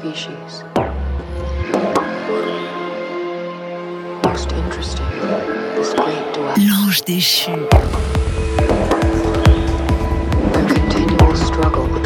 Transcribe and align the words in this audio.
species. 0.00 0.64
Most 4.24 4.52
interesting, 4.52 5.10
this 5.76 5.92
great 5.92 6.24
duality. 6.32 6.68
L'ange 6.68 7.02
déchu. 7.04 7.68
A 10.54 10.62
continual 10.74 11.36
struggle 11.36 11.99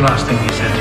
the 0.00 0.06
last 0.06 0.26
thing 0.26 0.38
he 0.38 0.48
said. 0.48 0.72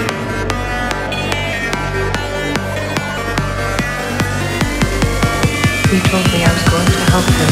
He 5.92 6.00
told 6.10 6.26
me 6.32 6.46
I 6.46 6.54
was 6.54 6.64
going 6.70 6.88
to 6.88 7.00
help 7.12 7.28
him 7.40 7.52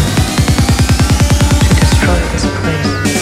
to 1.59 1.73
destroy 1.75 2.19
this 2.31 2.45
place. 2.61 3.16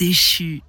déchu. 0.00 0.62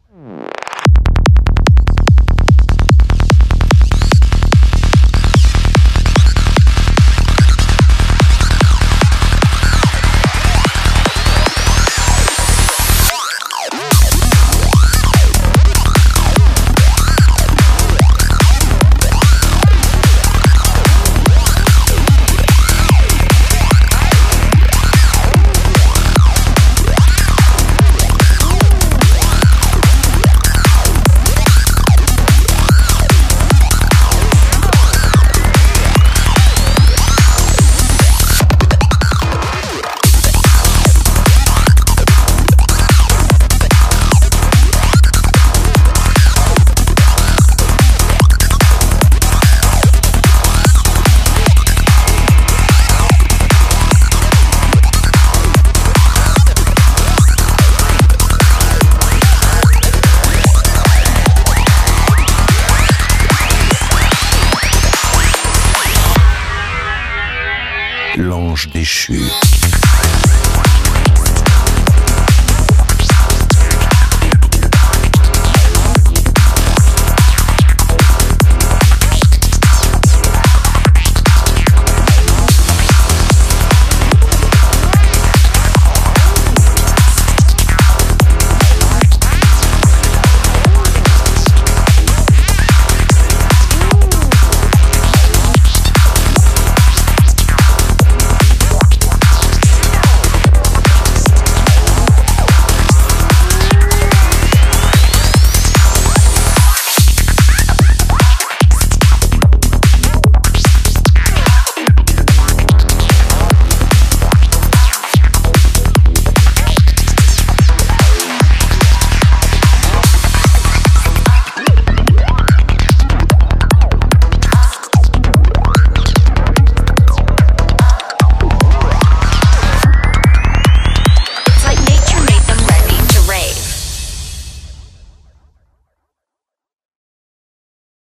L'ange 68.92 69.10
déchu. 69.10 69.41